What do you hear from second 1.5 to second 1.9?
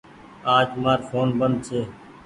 ڇي